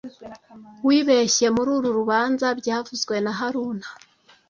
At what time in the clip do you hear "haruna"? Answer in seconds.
3.39-3.87